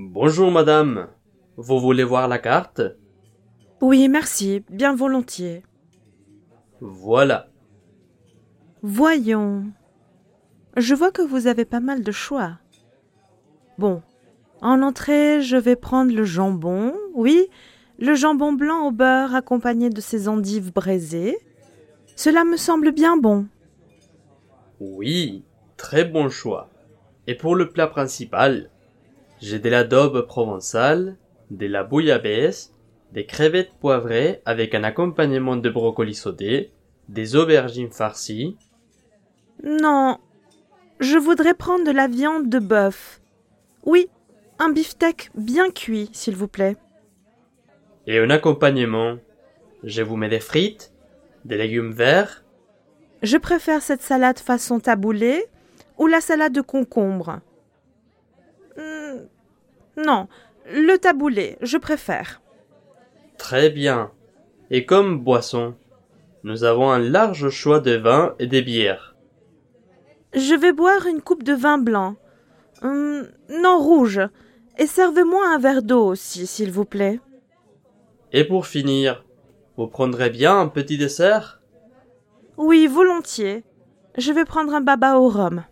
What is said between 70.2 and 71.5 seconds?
Je vais boire une coupe